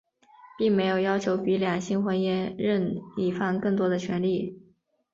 [0.57, 4.59] 并没有要求比两性婚姻任一方更多的权利。